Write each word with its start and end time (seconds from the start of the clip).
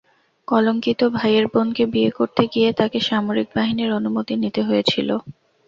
কলঙ্কিত 0.47 1.01
ভাইয়ের 1.15 1.45
বোনকে 1.53 1.83
বিয়ে 1.93 2.11
করতে 2.11 2.43
গিয়ে 2.53 2.69
তাঁকে 2.79 2.99
সামরিক 3.01 3.47
বাহিনীর 3.55 3.91
অনুমতি 3.99 4.33
নিতে 4.43 4.61
হয়েছিল। 4.63 5.09